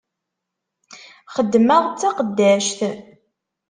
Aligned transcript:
Xeddmeɣ 1.33 1.83
d 1.87 1.95
taqeddact. 2.01 2.79